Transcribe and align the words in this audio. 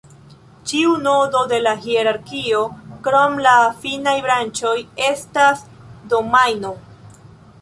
Ĉiu 0.69 0.93
nodo 1.07 1.41
de 1.51 1.59
la 1.65 1.73
hierarkio, 1.83 2.61
krom 3.09 3.37
la 3.49 3.53
finaj 3.85 4.15
branĉoj, 4.27 4.75
estas 5.13 5.63
domajno. 6.15 6.75